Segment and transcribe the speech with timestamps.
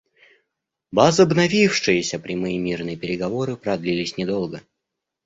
[0.91, 4.61] Возобновившиеся прямые мирные переговоры продлились недолго.